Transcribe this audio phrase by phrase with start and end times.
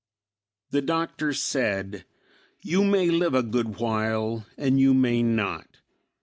[0.71, 2.05] The Doctor said,
[2.63, 5.77] "You may live a good while, and you may not.